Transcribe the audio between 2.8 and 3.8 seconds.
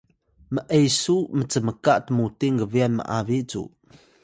m’abi cu